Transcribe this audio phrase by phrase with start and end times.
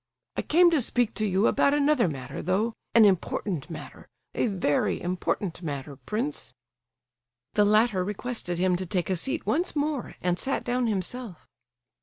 [0.35, 4.07] I came to speak to you about another matter, though, an important matter.
[4.33, 6.55] A very important matter, prince."
[7.53, 11.45] The latter requested him to take a seat once more, and sat down himself.